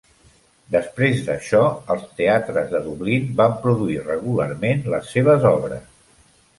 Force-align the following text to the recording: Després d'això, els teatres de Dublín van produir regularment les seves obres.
Després 0.75 1.21
d'això, 1.27 1.61
els 1.97 2.07
teatres 2.21 2.73
de 2.73 2.83
Dublín 2.89 3.31
van 3.45 3.57
produir 3.69 4.01
regularment 4.11 4.85
les 4.97 5.17
seves 5.17 5.51
obres. 5.57 5.91